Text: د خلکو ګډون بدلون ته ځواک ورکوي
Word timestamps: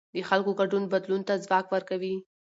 د 0.15 0.17
خلکو 0.29 0.51
ګډون 0.59 0.83
بدلون 0.93 1.21
ته 1.27 1.33
ځواک 1.45 1.65
ورکوي 1.69 2.15